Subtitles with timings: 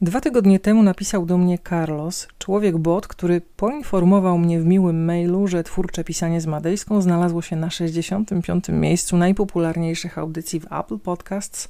[0.00, 5.46] Dwa tygodnie temu napisał do mnie Carlos, człowiek bot, który poinformował mnie w miłym mailu,
[5.46, 8.68] że twórcze pisanie z Madejską znalazło się na 65.
[8.68, 11.68] miejscu najpopularniejszych audycji w Apple Podcasts,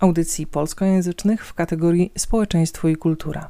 [0.00, 3.48] audycji polskojęzycznych w kategorii społeczeństwo i kultura.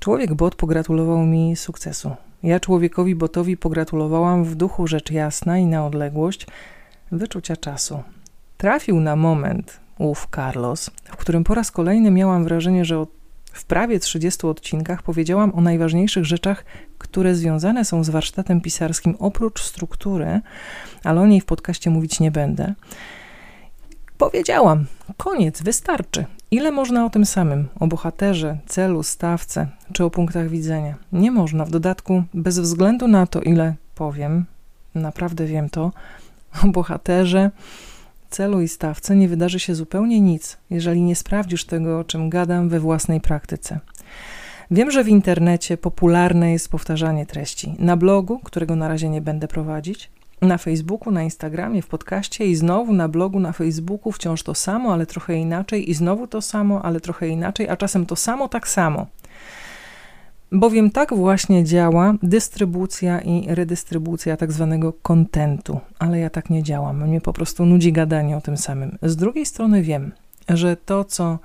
[0.00, 2.10] Człowiek bot pogratulował mi sukcesu.
[2.42, 6.46] Ja człowiekowi botowi pogratulowałam w duchu rzecz jasna i na odległość
[7.12, 8.02] wyczucia czasu.
[8.56, 13.17] Trafił na moment, ów Carlos, w którym po raz kolejny miałam wrażenie, że od
[13.58, 16.64] w prawie 30 odcinkach powiedziałam o najważniejszych rzeczach,
[16.98, 20.40] które związane są z warsztatem pisarskim oprócz struktury,
[21.04, 22.74] ale o niej w podcaście mówić nie będę.
[24.18, 26.24] Powiedziałam, koniec, wystarczy.
[26.50, 30.94] Ile można o tym samym, o bohaterze, celu, stawce czy o punktach widzenia?
[31.12, 31.64] Nie można.
[31.64, 34.44] W dodatku, bez względu na to, ile powiem,
[34.94, 35.92] naprawdę wiem to,
[36.64, 37.50] o bohaterze,
[38.30, 42.68] celu i stawce nie wydarzy się zupełnie nic, jeżeli nie sprawdzisz tego, o czym gadam
[42.68, 43.80] we własnej praktyce.
[44.70, 47.74] Wiem, że w internecie popularne jest powtarzanie treści.
[47.78, 50.10] Na blogu, którego na razie nie będę prowadzić,
[50.42, 54.92] na Facebooku, na Instagramie, w podcaście i znowu na blogu, na Facebooku wciąż to samo,
[54.92, 58.68] ale trochę inaczej i znowu to samo, ale trochę inaczej, a czasem to samo, tak
[58.68, 59.06] samo.
[60.52, 67.08] Bowiem tak właśnie działa dystrybucja i redystrybucja tak zwanego kontentu, ale ja tak nie działam.
[67.08, 68.98] Mnie po prostu nudzi gadanie o tym samym.
[69.02, 70.12] Z drugiej strony wiem,
[70.48, 71.38] że to, co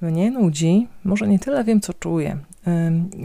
[0.00, 2.38] mnie nudzi, może nie tyle wiem, co czuję,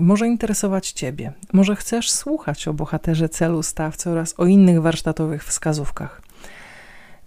[0.02, 1.34] może interesować Ciebie.
[1.54, 6.22] Może chcesz słuchać o bohaterze celu stawcy oraz o innych warsztatowych wskazówkach.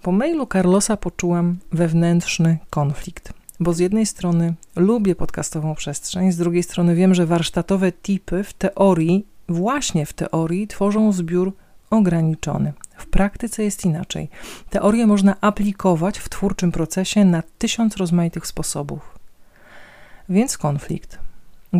[0.03, 6.63] Po mailu Carlosa poczułam wewnętrzny konflikt bo z jednej strony lubię podcastową przestrzeń, z drugiej
[6.63, 11.53] strony wiem, że warsztatowe tipy w teorii, właśnie w teorii, tworzą zbiór
[11.91, 12.73] ograniczony.
[12.97, 14.29] W praktyce jest inaczej.
[14.71, 19.19] Teorię można aplikować w twórczym procesie na tysiąc rozmaitych sposobów.
[20.29, 21.19] Więc konflikt.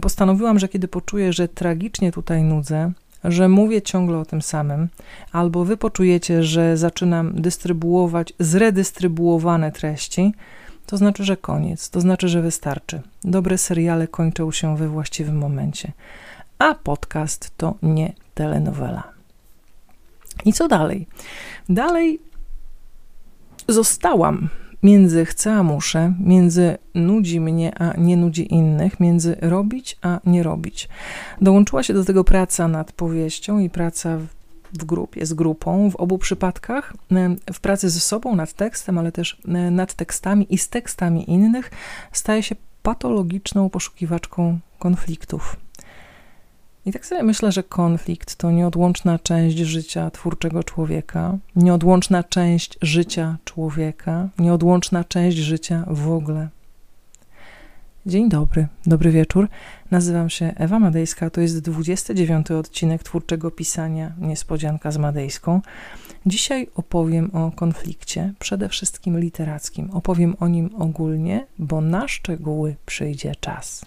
[0.03, 2.93] Postanowiłam, że kiedy poczuję, że tragicznie tutaj nudzę,
[3.25, 4.89] że mówię ciągle o tym samym,
[5.33, 10.35] albo wy poczujecie, że zaczynam dystrybuować zredystrybuowane treści,
[10.89, 13.01] to znaczy, że koniec, to znaczy, że wystarczy.
[13.25, 15.93] Dobre seriale kończą się we właściwym momencie,
[16.59, 19.03] a podcast to nie telenowela.
[20.45, 21.07] I co dalej?
[21.69, 22.21] Dalej
[23.69, 24.49] zostałam
[24.83, 30.43] między chcę a muszę, między nudzi mnie a nie nudzi innych, między robić a nie
[30.43, 30.89] robić.
[31.41, 34.19] Dołączyła się do tego praca nad powieścią i praca
[34.73, 39.13] w grupie, z grupą, w obu przypadkach, e, w pracy ze sobą nad tekstem, ale
[39.13, 41.71] też e, nad tekstami i z tekstami innych,
[42.13, 45.57] staje się patologiczną poszukiwaczką konfliktów.
[46.87, 53.37] I tak sobie myślę, że konflikt to nieodłączna część życia twórczego człowieka, nieodłączna część życia
[53.45, 56.49] człowieka, nieodłączna część życia w ogóle.
[58.07, 59.49] Dzień dobry, dobry wieczór.
[59.91, 65.61] Nazywam się Ewa Madejska, to jest 29 odcinek twórczego pisania Niespodzianka z Madejską.
[66.27, 69.91] Dzisiaj opowiem o konflikcie, przede wszystkim literackim.
[69.91, 73.85] Opowiem o nim ogólnie, bo na szczegóły przyjdzie czas.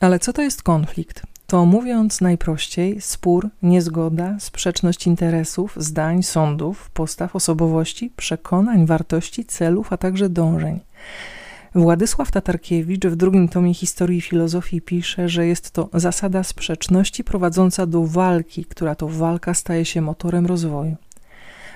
[0.00, 1.29] Ale co to jest konflikt?
[1.50, 9.96] To mówiąc najprościej, spór, niezgoda, sprzeczność interesów, zdań, sądów, postaw, osobowości, przekonań, wartości, celów, a
[9.96, 10.80] także dążeń.
[11.74, 18.06] Władysław Tatarkiewicz w drugim tomie historii filozofii pisze, że jest to zasada sprzeczności prowadząca do
[18.06, 20.96] walki, która to walka staje się motorem rozwoju.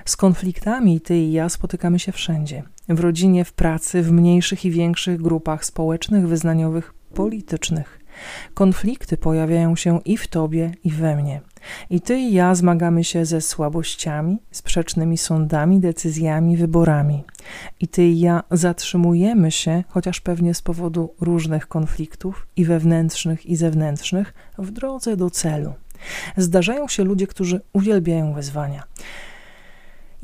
[0.05, 4.71] Z konfliktami ty i ja spotykamy się wszędzie w rodzinie, w pracy, w mniejszych i
[4.71, 8.04] większych grupach społecznych, wyznaniowych, politycznych.
[8.53, 11.41] Konflikty pojawiają się i w tobie, i we mnie.
[11.89, 17.23] I ty i ja zmagamy się ze słabościami, sprzecznymi sądami, decyzjami, wyborami.
[17.79, 23.55] I ty i ja zatrzymujemy się, chociaż pewnie z powodu różnych konfliktów, i wewnętrznych, i
[23.55, 25.73] zewnętrznych, w drodze do celu.
[26.37, 28.83] Zdarzają się ludzie, którzy uwielbiają wyzwania.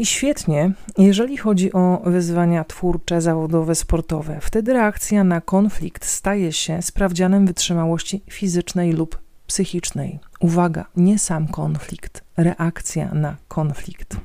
[0.02, 4.40] I świetnie, jeżeli chodzi o wyzwania twórcze, zawodowe, sportowe.
[4.42, 10.20] Wtedy reakcja na konflikt staje się sprawdzianem wytrzymałości fizycznej lub psychicznej.
[10.40, 14.18] Uwaga, nie sam konflikt, reakcja na konflikt.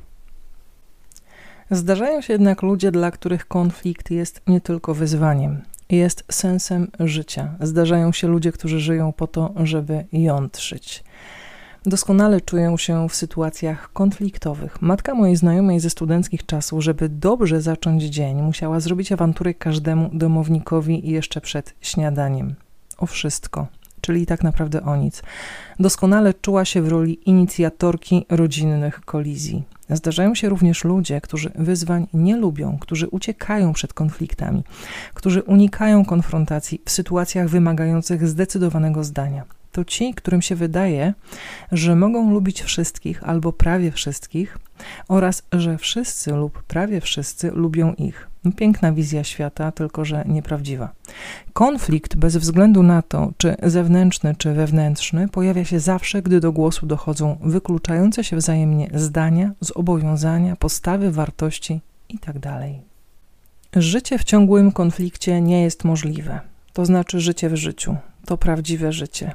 [1.70, 7.54] Zdarzają się jednak ludzie, dla których konflikt jest nie tylko wyzwaniem, jest sensem życia.
[7.60, 11.04] Zdarzają się ludzie, którzy żyją po to, żeby jątrzyć.
[11.88, 14.82] Doskonale czuję się w sytuacjach konfliktowych.
[14.82, 21.10] Matka mojej znajomej ze studenckich czasów, żeby dobrze zacząć dzień, musiała zrobić awanturę każdemu domownikowi
[21.10, 22.54] jeszcze przed śniadaniem.
[22.98, 23.66] O wszystko.
[24.00, 25.22] czyli tak naprawdę o nic.
[25.80, 29.62] Doskonale czuła się w roli inicjatorki rodzinnych kolizji.
[29.90, 34.64] Zdarzają się również ludzie, którzy wyzwań nie lubią, którzy uciekają przed konfliktami,
[35.14, 39.44] którzy unikają konfrontacji w sytuacjach wymagających zdecydowanego zdania.
[39.72, 41.14] To ci, którym się wydaje,
[41.72, 44.58] że mogą lubić wszystkich albo prawie wszystkich,
[45.08, 48.28] oraz że wszyscy lub prawie wszyscy lubią ich.
[48.56, 50.92] Piękna wizja świata, tylko że nieprawdziwa.
[51.52, 56.86] Konflikt, bez względu na to, czy zewnętrzny, czy wewnętrzny, pojawia się zawsze, gdy do głosu
[56.86, 62.40] dochodzą wykluczające się wzajemnie zdania, zobowiązania, postawy, wartości itd.
[62.40, 66.40] Tak życie w ciągłym konflikcie nie jest możliwe.
[66.72, 67.96] To znaczy życie w życiu.
[68.26, 69.34] To prawdziwe życie.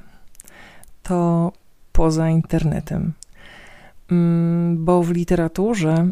[1.04, 1.52] To
[1.92, 3.14] poza internetem.
[4.12, 6.08] Mm, bo w literaturze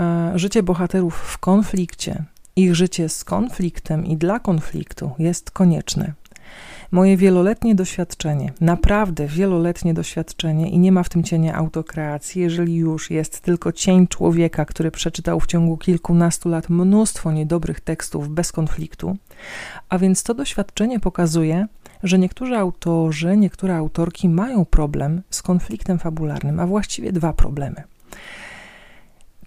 [0.00, 2.24] e, życie bohaterów w konflikcie,
[2.56, 6.12] ich życie z konfliktem i dla konfliktu jest konieczne.
[6.92, 13.10] Moje wieloletnie doświadczenie, naprawdę wieloletnie doświadczenie, i nie ma w tym cienia autokreacji, jeżeli już
[13.10, 19.16] jest tylko cień człowieka, który przeczytał w ciągu kilkunastu lat mnóstwo niedobrych tekstów bez konfliktu,
[19.88, 21.66] a więc to doświadczenie pokazuje,
[22.02, 27.82] że niektórzy autorzy, niektóre autorki mają problem z konfliktem fabularnym, a właściwie dwa problemy.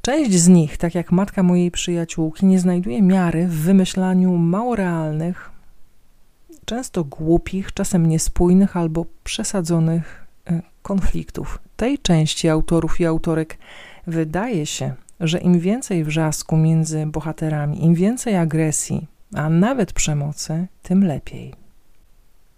[0.01, 5.54] Część z nich, tak jak matka mojej przyjaciółki, nie znajduje miary w wymyślaniu mało realnych,
[6.65, 11.59] często głupich, czasem niespójnych albo przesadzonych e, konfliktów.
[11.75, 13.57] Tej części autorów i autorek
[14.07, 21.03] wydaje się, że im więcej wrzasku między bohaterami, im więcej agresji, a nawet przemocy, tym
[21.03, 21.65] lepiej.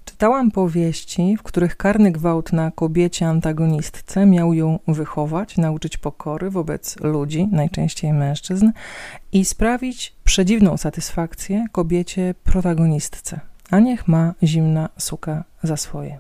[0.06, 7.00] Czytałam powieści, w których karny gwałt na kobiecie antagonistce miał ją wychować, nauczyć pokory wobec
[7.00, 8.72] ludzi, najczęściej mężczyzn,
[9.32, 13.40] i sprawić przedziwną satysfakcję kobiecie protagonistce.
[13.72, 16.20] A niech ma zimna suka za swoje.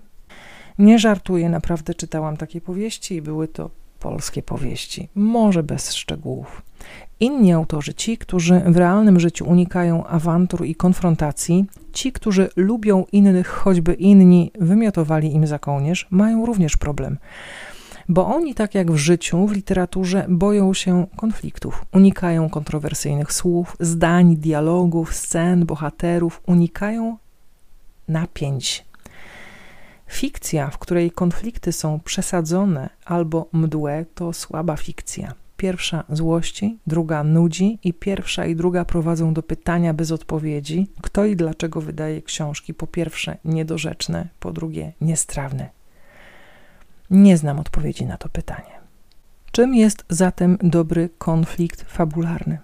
[0.80, 6.62] Nie żartuję, naprawdę czytałam takie powieści i były to polskie powieści, może bez szczegółów.
[7.20, 13.48] Inni autorzy, ci, którzy w realnym życiu unikają awantur i konfrontacji, ci, którzy lubią innych,
[13.48, 17.18] choćby inni wymiotowali im za kołnierz, mają również problem.
[18.10, 24.38] Bo oni, tak jak w życiu, w literaturze, boją się konfliktów, unikają kontrowersyjnych słów, zdań,
[24.38, 27.18] dialogów, scen, bohaterów, unikają
[28.08, 28.86] napięć.
[30.08, 35.34] Fikcja, w której konflikty są przesadzone albo mdłe, to słaba fikcja.
[35.58, 41.36] Pierwsza złości, druga nudzi i pierwsza i druga prowadzą do pytania bez odpowiedzi, kto i
[41.36, 45.70] dlaczego wydaje książki, po pierwsze niedorzeczne, po drugie niestrawne.
[47.10, 48.80] Nie znam odpowiedzi na to pytanie.
[49.52, 52.58] Czym jest zatem dobry konflikt fabularny?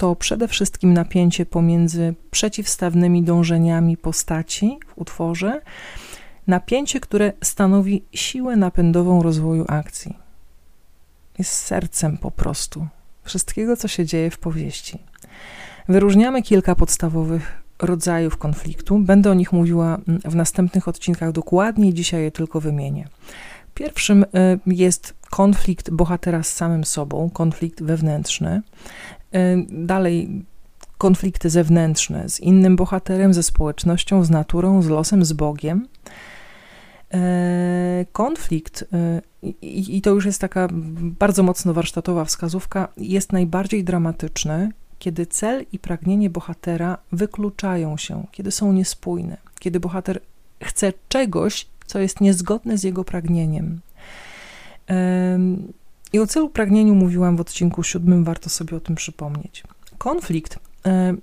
[0.00, 5.60] To przede wszystkim napięcie pomiędzy przeciwstawnymi dążeniami postaci w utworze,
[6.46, 10.16] napięcie, które stanowi siłę napędową rozwoju akcji
[11.38, 12.86] jest sercem po prostu
[13.24, 14.98] wszystkiego, co się dzieje w powieści.
[15.88, 18.98] Wyróżniamy kilka podstawowych rodzajów konfliktu.
[18.98, 23.08] Będę o nich mówiła mm, w następnych odcinkach dokładniej, dzisiaj je tylko wymienię.
[23.74, 24.26] Pierwszym y,
[24.66, 28.62] jest konflikt bohatera z samym sobą, konflikt wewnętrzny.
[29.34, 30.44] Y, dalej
[30.98, 35.86] konflikty zewnętrzne z innym bohaterem, ze społecznością, z naturą, z losem, z Bogiem.
[37.14, 39.20] E, konflikt, e,
[39.62, 40.68] i to już jest taka
[41.00, 48.50] bardzo mocno warsztatowa wskazówka, jest najbardziej dramatyczny, kiedy cel i pragnienie bohatera wykluczają się, kiedy
[48.50, 50.20] są niespójne, kiedy bohater
[50.62, 53.80] chce czegoś, co jest niezgodne z jego pragnieniem.
[56.12, 59.62] I o celu pragnieniu mówiłam w odcinku siódmym, warto sobie o tym przypomnieć.
[59.98, 61.14] Konflikt e,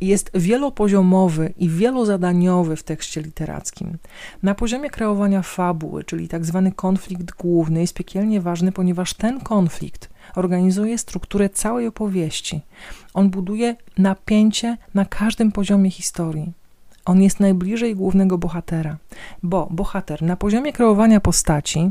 [0.00, 3.98] jest wielopoziomowy i wielozadaniowy w tekście literackim.
[4.42, 10.08] Na poziomie kreowania fabuły, czyli tak zwany konflikt główny, jest piekielnie ważny, ponieważ ten konflikt
[10.34, 12.60] organizuje strukturę całej opowieści.
[13.14, 16.52] On buduje napięcie na każdym poziomie historii.
[17.04, 18.96] On jest najbliżej głównego bohatera,
[19.42, 21.90] bo bohater na poziomie kreowania postaci,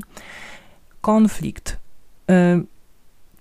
[1.02, 1.78] konflikt,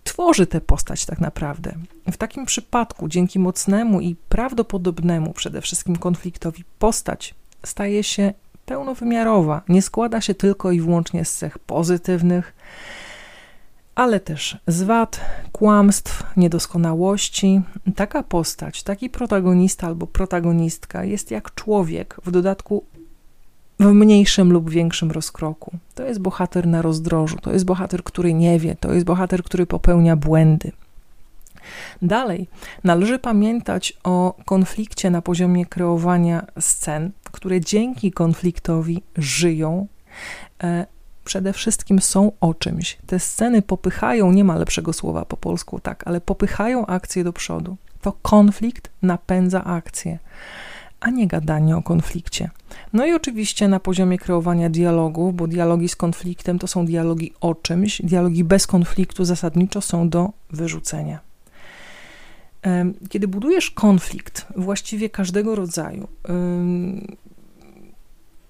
[0.05, 1.75] tworzy tę postać tak naprawdę.
[2.13, 8.33] W takim przypadku, dzięki mocnemu i prawdopodobnemu przede wszystkim konfliktowi, postać staje się
[8.67, 12.55] pełnowymiarowa, nie składa się tylko i wyłącznie z cech pozytywnych,
[13.95, 15.21] ale też z wad,
[15.53, 17.61] kłamstw, niedoskonałości.
[17.97, 22.85] Taka postać, taki protagonista albo protagonistka jest jak człowiek, w dodatku
[23.85, 25.73] w mniejszym lub większym rozkroku.
[25.95, 29.67] To jest bohater na rozdrożu, to jest bohater, który nie wie, to jest bohater, który
[29.67, 30.73] popełnia błędy.
[32.03, 32.49] Dalej,
[32.85, 39.87] należy pamiętać o konflikcie na poziomie kreowania scen, które dzięki konfliktowi żyją.
[40.63, 40.87] E,
[41.25, 42.99] przede wszystkim są o czymś.
[43.07, 47.77] Te sceny popychają, nie ma lepszego słowa po polsku, tak, ale popychają akcję do przodu.
[48.01, 50.19] To konflikt napędza akcję,
[51.01, 52.51] a nie gadanie o konflikcie.
[52.93, 57.55] No i oczywiście na poziomie kreowania dialogów, bo dialogi z konfliktem to są dialogi o
[57.55, 61.21] czymś, dialogi bez konfliktu zasadniczo są do wyrzucenia.
[63.09, 66.09] Kiedy budujesz konflikt właściwie każdego rodzaju,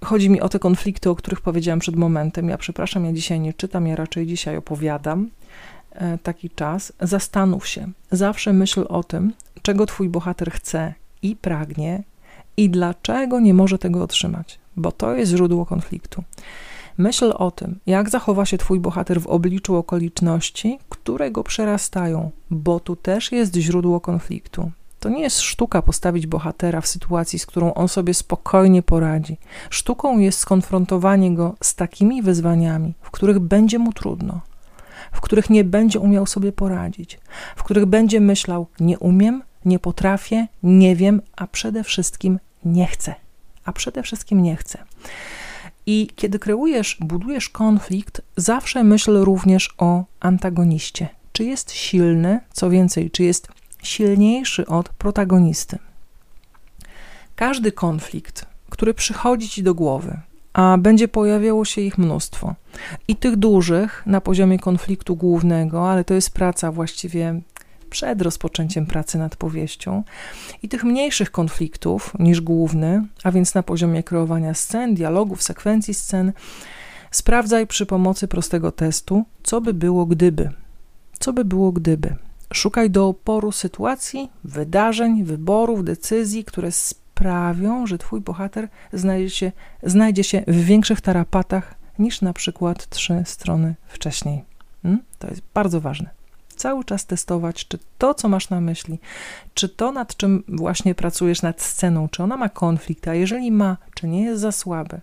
[0.04, 2.48] chodzi mi o te konflikty, o których powiedziałam przed momentem.
[2.48, 5.30] Ja przepraszam, ja dzisiaj nie czytam, ja raczej dzisiaj opowiadam
[5.92, 6.92] e, taki czas.
[7.00, 9.32] Zastanów się, zawsze myśl o tym,
[9.62, 12.02] czego twój bohater chce i pragnie,
[12.56, 16.24] i dlaczego nie może tego otrzymać, bo to jest źródło konfliktu.
[16.98, 22.80] Myśl o tym, jak zachowa się Twój bohater w obliczu okoliczności, które go przerastają, bo
[22.80, 24.70] tu też jest źródło konfliktu.
[25.00, 29.36] To nie jest sztuka postawić bohatera w sytuacji, z którą on sobie spokojnie poradzi.
[29.70, 34.40] Sztuką jest skonfrontowanie go z takimi wyzwaniami, w których będzie mu trudno,
[35.12, 37.20] w których nie będzie umiał sobie poradzić,
[37.56, 43.14] w których będzie myślał: Nie umiem, nie potrafię, nie wiem, a przede wszystkim nie chcę.
[43.64, 44.78] A przede wszystkim nie chcę.
[45.86, 51.08] I kiedy kreujesz, budujesz konflikt, zawsze myśl również o antagoniście.
[51.32, 53.48] Czy jest silny, co więcej, czy jest
[53.82, 55.78] silniejszy od protagonisty.
[57.36, 60.20] Każdy konflikt, który przychodzi ci do głowy,
[60.52, 62.54] a będzie pojawiało się ich mnóstwo,
[63.08, 67.40] i tych dużych na poziomie konfliktu głównego, ale to jest praca właściwie
[67.94, 70.02] przed rozpoczęciem pracy nad powieścią,
[70.62, 76.32] i tych mniejszych konfliktów niż główny, a więc na poziomie kreowania scen, dialogów, sekwencji scen,
[77.10, 80.50] sprawdzaj przy pomocy prostego testu, co by było gdyby.
[81.18, 82.16] Co by było gdyby?
[82.52, 90.24] Szukaj do oporu sytuacji, wydarzeń, wyborów, decyzji, które sprawią, że twój bohater znajdzie się, znajdzie
[90.24, 94.44] się w większych tarapatach niż na przykład trzy strony wcześniej.
[94.82, 95.02] Hmm?
[95.18, 96.23] To jest bardzo ważne.
[96.54, 98.98] Cały czas testować, czy to, co masz na myśli,
[99.54, 103.76] czy to, nad czym właśnie pracujesz nad sceną, czy ona ma konflikt, a jeżeli ma,
[103.94, 105.00] czy nie jest za słabe,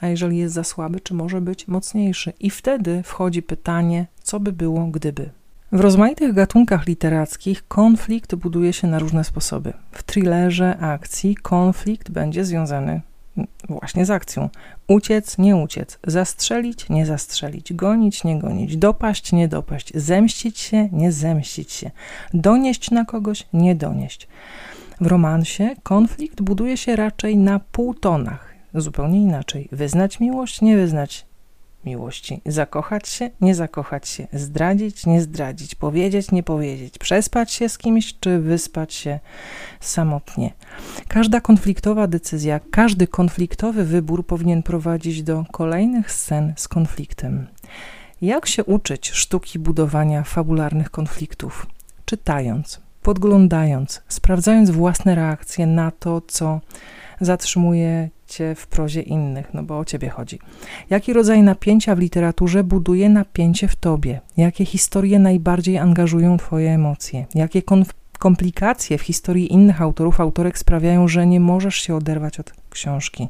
[0.00, 2.32] a jeżeli jest za słaby, czy może być mocniejszy.
[2.40, 5.30] I wtedy wchodzi pytanie, co by było, gdyby.
[5.72, 9.72] W rozmaitych gatunkach literackich konflikt buduje się na różne sposoby.
[9.92, 13.00] W thrillerze akcji konflikt będzie związany
[13.68, 14.48] właśnie z akcją.
[14.88, 21.12] Uciec, nie uciec, zastrzelić, nie zastrzelić, gonić, nie gonić, dopaść, nie dopaść, zemścić się, nie
[21.12, 21.90] zemścić się,
[22.34, 24.28] donieść na kogoś, nie donieść.
[25.00, 29.68] W romansie konflikt buduje się raczej na półtonach, zupełnie inaczej.
[29.72, 31.26] Wyznać miłość, nie wyznać
[31.84, 32.40] miłości.
[32.46, 38.14] Zakochać się, nie zakochać się, zdradzić, nie zdradzić, powiedzieć, nie powiedzieć, przespać się z kimś,
[38.20, 39.20] czy wyspać się
[39.80, 40.52] samotnie.
[41.08, 47.46] Każda konfliktowa decyzja, każdy konfliktowy wybór powinien prowadzić do kolejnych scen z konfliktem.
[48.22, 51.66] Jak się uczyć sztuki budowania fabularnych konfliktów?
[52.04, 56.60] Czytając, podglądając, sprawdzając własne reakcje na to, co
[57.22, 60.38] zatrzymuje cię w prozie innych, no bo o ciebie chodzi.
[60.90, 64.20] Jaki rodzaj napięcia w literaturze buduje napięcie w tobie?
[64.36, 67.26] Jakie historie najbardziej angażują twoje emocje?
[67.34, 67.62] Jakie
[68.18, 73.28] komplikacje w historii innych autorów, autorek sprawiają, że nie możesz się oderwać od książki?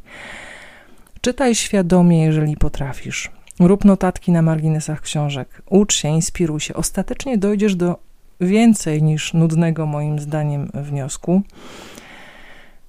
[1.20, 3.30] Czytaj świadomie, jeżeli potrafisz.
[3.60, 5.62] Rób notatki na marginesach książek.
[5.70, 6.74] Ucz się, inspiruj się.
[6.74, 7.98] Ostatecznie dojdziesz do
[8.40, 11.42] więcej niż nudnego, moim zdaniem, wniosku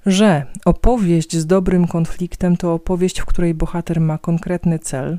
[0.06, 5.18] że opowieść z dobrym konfliktem to opowieść, w której bohater ma konkretny cel.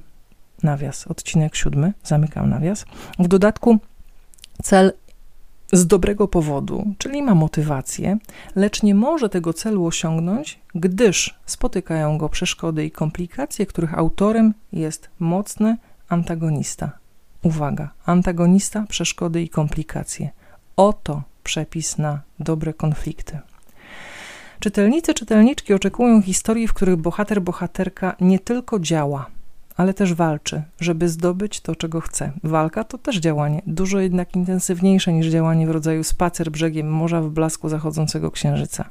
[0.62, 2.84] Nawias, odcinek siódmy, zamykam nawias.
[3.18, 3.78] W dodatku
[4.62, 4.92] cel
[5.72, 8.18] z dobrego powodu, czyli ma motywację,
[8.56, 15.10] lecz nie może tego celu osiągnąć, gdyż spotykają go przeszkody i komplikacje, których autorem jest
[15.18, 15.76] mocny
[16.08, 16.92] antagonista.
[17.42, 20.30] Uwaga, antagonista, przeszkody i komplikacje.
[20.76, 23.38] Oto przepis na dobre konflikty.
[24.60, 29.26] Czytelnicy, czytelniczki oczekują historii, w których bohater, bohaterka nie tylko działa,
[29.76, 32.32] ale też walczy, żeby zdobyć to, czego chce.
[32.44, 37.30] Walka to też działanie, dużo jednak intensywniejsze niż działanie w rodzaju spacer brzegiem morza w
[37.30, 38.84] blasku zachodzącego księżyca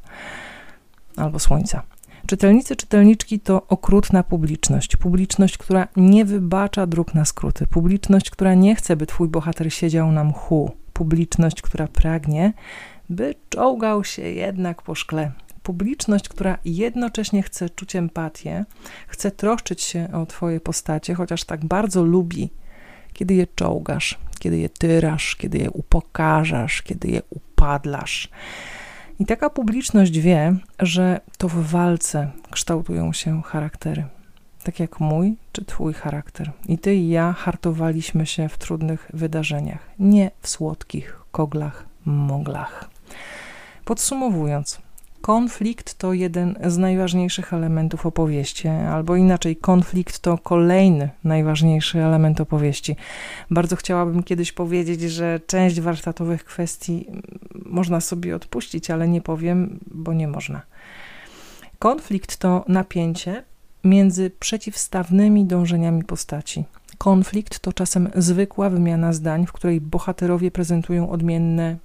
[1.17, 1.83] albo słońca.
[2.25, 4.95] Czytelnicy, czytelniczki to okrutna publiczność.
[4.95, 7.67] Publiczność, która nie wybacza dróg na skróty.
[7.67, 10.71] Publiczność, która nie chce, by twój bohater siedział na mchu.
[10.93, 12.53] Publiczność, która pragnie,
[13.09, 15.31] by czołgał się jednak po szkle
[15.63, 18.65] publiczność, która jednocześnie chce czuć empatię,
[19.07, 22.49] chce troszczyć się o Twoje postacie, chociaż tak bardzo lubi,
[23.13, 28.29] kiedy je czołgasz, kiedy je tyrasz, kiedy je upokarzasz, kiedy je upadlasz.
[29.19, 34.05] I taka publiczność wie, że to w walce kształtują się charaktery.
[34.63, 36.51] Tak jak mój czy twój charakter.
[36.67, 42.89] I ty i ja hartowaliśmy się w trudnych wydarzeniach, nie w słodkich koglach, moglach.
[43.85, 44.81] Podsumowując,
[45.23, 52.95] konflikt to jeden z najważniejszych elementów opowieści, albo inaczej, konflikt to kolejny najważniejszy element opowieści.
[53.49, 57.07] Bardzo chciałabym kiedyś powiedzieć, że część warsztatowych kwestii
[57.65, 60.61] można sobie odpuścić, ale nie powiem, bo nie można.
[61.79, 63.43] Konflikt to napięcie
[63.83, 66.63] między przeciwstawnymi dążeniami postaci.
[66.97, 71.77] Konflikt to czasem zwykła wymiana zdań, w której bohaterowie prezentują odmienne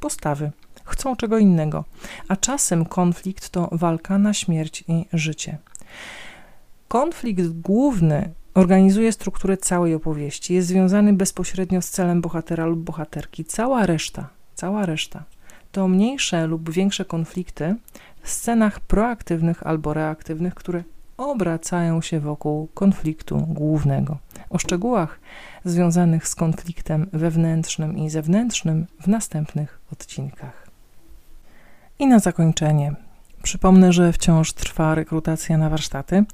[0.00, 0.50] postawy,
[0.90, 1.84] chcą czego innego,
[2.28, 5.58] a czasem konflikt to walka na śmierć i życie.
[6.88, 13.44] Konflikt główny organizuje strukturę całej opowieści, jest związany bezpośrednio z celem bohatera lub bohaterki.
[13.44, 15.24] Cała reszta, cała reszta
[15.72, 17.76] to mniejsze lub większe konflikty
[18.22, 20.84] w scenach proaktywnych albo reaktywnych, które
[21.16, 24.18] obracają się wokół konfliktu głównego.
[24.50, 25.20] O szczegółach
[25.64, 30.59] związanych z konfliktem wewnętrznym i zewnętrznym w następnych odcinkach.
[32.00, 32.94] I na zakończenie
[33.42, 36.24] przypomnę, że wciąż trwa rekrutacja na warsztaty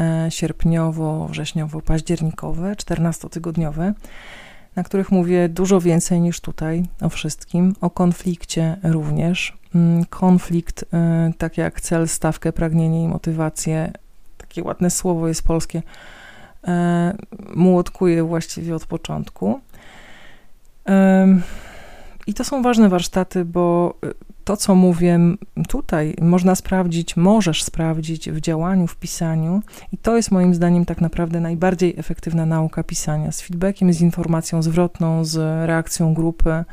[0.00, 3.92] e, sierpniowo, wrześniowo, październikowe, 14-tygodniowe,
[4.76, 9.58] na których mówię dużo więcej niż tutaj o wszystkim, o konflikcie również.
[9.74, 13.92] Mm, konflikt, e, tak jak cel, stawkę, pragnienie i motywację,
[14.38, 15.82] takie ładne słowo jest polskie,
[16.68, 17.16] e,
[17.54, 19.60] młotkuje właściwie od początku.
[22.26, 23.94] I to są ważne warsztaty, bo
[24.48, 25.20] to, co mówię
[25.68, 29.62] tutaj, można sprawdzić, możesz sprawdzić w działaniu, w pisaniu,
[29.92, 34.62] i to jest moim zdaniem tak naprawdę najbardziej efektywna nauka pisania z feedbackiem, z informacją
[34.62, 35.36] zwrotną, z
[35.66, 36.64] reakcją grupy.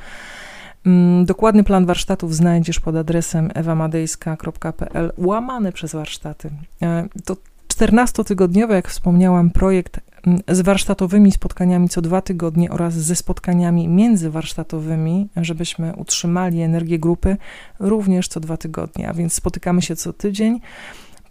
[0.86, 6.50] Mm, dokładny plan warsztatów znajdziesz pod adresem ewamadejska.pl łamane przez warsztaty.
[6.82, 10.00] E, to 14-tygodniowy, jak wspomniałam, projekt
[10.48, 17.38] z warsztatowymi spotkaniami co dwa tygodnie oraz ze spotkaniami międzywarsztatowymi, żebyśmy utrzymali energię grupy
[17.80, 20.60] również co dwa tygodnie, a więc spotykamy się co tydzień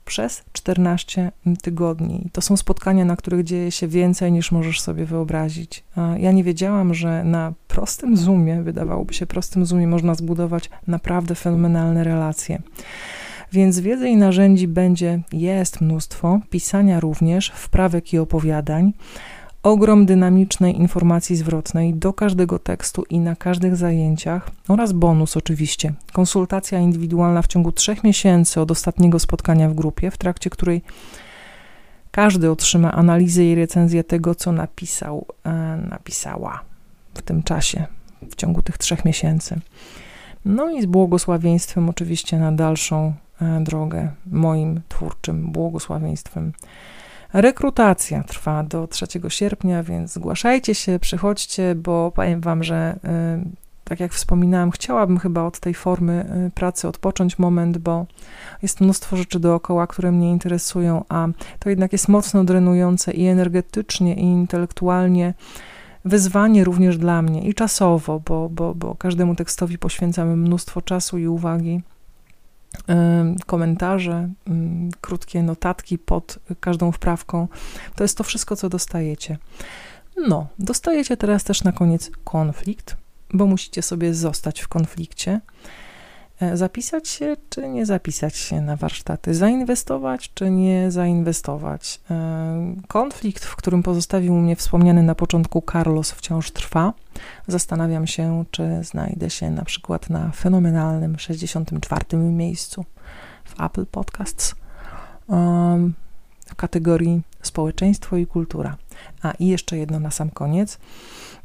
[0.05, 2.29] przez 14 tygodni.
[2.33, 5.85] To są spotkania, na których dzieje się więcej niż możesz sobie wyobrazić.
[6.17, 12.05] Ja nie wiedziałam, że na prostym Zoomie, wydawałoby się prostym Zoomie, można zbudować naprawdę fenomenalne
[12.05, 12.63] relacje.
[13.53, 18.93] Więc wiedzy i narzędzi będzie, jest mnóstwo, pisania również, wprawek i opowiadań,
[19.63, 25.93] ogrom dynamicznej informacji zwrotnej do każdego tekstu i na każdych zajęciach oraz bonus oczywiście.
[26.13, 30.83] Konsultacja indywidualna w ciągu trzech miesięcy od ostatniego spotkania w grupie, w trakcie której
[32.11, 35.51] każdy otrzyma analizę i recenzję tego, co napisał, e,
[35.91, 36.61] napisała
[37.15, 37.87] w tym czasie,
[38.31, 39.61] w ciągu tych trzech miesięcy.
[40.45, 43.13] No i z błogosławieństwem oczywiście na dalszą
[43.61, 46.53] drogę, moim twórczym błogosławieństwem.
[47.35, 54.01] Rekrutacja trwa do 3 sierpnia, więc zgłaszajcie się, przychodźcie, bo powiem Wam, że y, tak
[54.01, 58.07] jak wspominałam, chciałabym chyba od tej formy y, pracy odpocząć moment, bo
[58.63, 64.15] jest mnóstwo rzeczy dookoła, które mnie interesują, a to jednak jest mocno drenujące i energetycznie,
[64.15, 65.35] i intelektualnie
[66.05, 71.27] wyzwanie również dla mnie i czasowo, bo, bo, bo każdemu tekstowi poświęcamy mnóstwo czasu i
[71.27, 71.83] uwagi
[73.47, 74.29] komentarze,
[75.01, 77.49] krótkie notatki pod każdą wprawką.
[77.97, 79.39] To jest to wszystko, co dostajecie.
[80.29, 82.97] No, dostajecie teraz też na koniec konflikt,
[83.33, 85.41] bo musicie sobie zostać w konflikcie.
[86.41, 89.35] E, zapisać się, czy nie zapisać się na warsztaty?
[89.35, 92.01] Zainwestować, czy nie zainwestować?
[92.11, 96.93] E, konflikt, w którym pozostawił mnie wspomniany na początku Carlos, wciąż trwa.
[97.47, 102.17] Zastanawiam się, czy znajdę się na przykład na fenomenalnym 64.
[102.17, 102.85] miejscu
[103.45, 104.55] w Apple Podcasts
[106.47, 108.77] w kategorii społeczeństwo i kultura.
[109.23, 110.79] A i jeszcze jedno na sam koniec.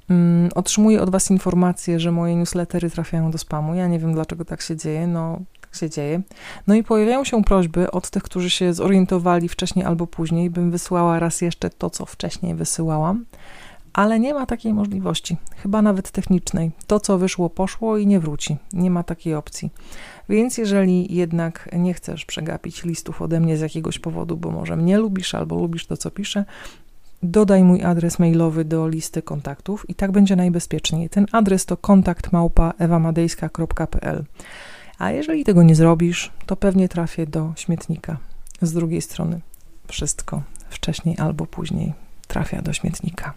[0.10, 3.76] Mm, otrzymuję od Was informacje, że moje newslettery trafiają do spamu.
[3.76, 6.22] Ja nie wiem, dlaczego tak się dzieje, no tak się dzieje.
[6.67, 11.19] No i pojawiają się prośby od tych, którzy się zorientowali wcześniej albo później, bym wysłała
[11.19, 13.26] raz jeszcze to, co wcześniej wysyłałam,
[13.93, 16.72] ale nie ma takiej możliwości, chyba nawet technicznej.
[16.88, 18.58] To, co wyszło, poszło i nie wróci.
[18.74, 19.69] Nie ma takiej opcji.
[20.30, 24.98] Więc jeżeli jednak nie chcesz przegapić listów ode mnie z jakiegoś powodu, bo może mnie
[24.98, 26.45] lubisz albo lubisz to, co piszę,
[27.23, 31.10] dodaj mój adres mailowy do listy kontaktów i tak będzie najbezpieczniej.
[31.10, 34.23] Ten adres to kontakt małpa ewamadejska.pl.
[34.97, 38.17] A jeżeli tego nie zrobisz, to pewnie trafię do śmietnika.
[38.62, 39.39] Z drugiej strony,
[39.88, 41.93] wszystko wcześniej albo później
[42.27, 43.34] trafia do śmietnika.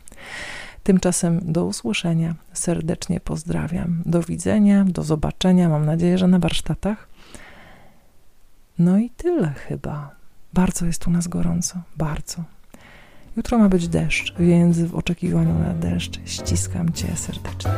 [0.83, 2.35] Tymczasem do usłyszenia.
[2.53, 4.03] Serdecznie pozdrawiam.
[4.07, 5.69] Do widzenia, do zobaczenia.
[5.69, 7.09] Mam nadzieję, że na warsztatach.
[8.79, 10.11] No i tyle chyba.
[10.53, 11.81] Bardzo jest u nas gorąco.
[11.97, 12.45] Bardzo.
[13.37, 17.71] Jutro ma być deszcz, więc w oczekiwaniu na deszcz ściskam Cię serdecznie.